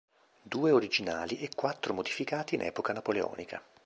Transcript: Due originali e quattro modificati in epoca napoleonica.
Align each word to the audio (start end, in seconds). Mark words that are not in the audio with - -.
Due 0.41 0.71
originali 0.71 1.37
e 1.41 1.51
quattro 1.55 1.93
modificati 1.93 2.55
in 2.55 2.61
epoca 2.61 2.91
napoleonica. 2.91 3.61